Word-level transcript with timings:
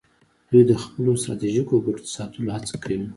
دوی 0.49 0.63
د 0.69 0.73
خپلو 0.83 1.11
ستراتیژیکو 1.21 1.83
ګټو 1.85 2.01
د 2.03 2.09
ساتلو 2.17 2.49
هڅه 2.55 2.75
کوي 2.83 3.07